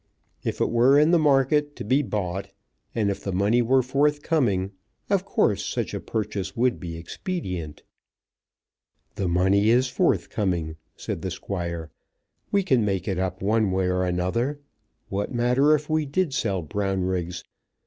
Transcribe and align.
If 0.43 0.59
it 0.59 0.71
were 0.71 0.97
in 0.97 1.11
the 1.11 1.19
market, 1.19 1.75
to 1.75 1.83
be 1.83 2.01
bought, 2.01 2.49
and 2.95 3.11
if 3.11 3.23
the 3.23 3.31
money 3.31 3.61
were 3.61 3.83
forthcoming, 3.83 4.71
of 5.11 5.25
course 5.25 5.63
such 5.63 5.93
a 5.93 5.99
purchase 5.99 6.57
would 6.57 6.79
be 6.79 6.97
expedient. 6.97 7.83
"The 9.13 9.27
money 9.27 9.69
is 9.69 9.89
forthcoming," 9.89 10.77
said 10.95 11.21
the 11.21 11.29
Squire. 11.29 11.91
"We 12.51 12.63
can 12.63 12.83
make 12.83 13.07
it 13.07 13.19
up 13.19 13.43
one 13.43 13.69
way 13.69 13.91
or 13.91 14.03
another. 14.03 14.59
What 15.09 15.31
matter 15.35 15.75
if 15.75 15.87
we 15.87 16.07
did 16.07 16.33
sell 16.33 16.63
Brownriggs? 16.63 17.43